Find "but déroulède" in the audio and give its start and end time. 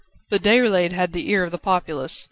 0.31-0.93